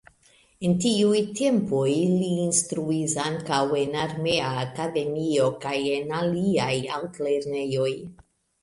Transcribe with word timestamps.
En 0.67 0.71
tiuj 0.85 1.19
tempoj 1.39 1.91
li 2.13 2.31
instruis 2.45 3.15
ankaŭ 3.25 3.61
en 3.83 4.01
armea 4.07 4.51
akademio 4.65 5.47
kaj 5.69 5.79
en 6.01 6.19
aliaj 6.25 6.75
altlernejoj. 6.99 7.91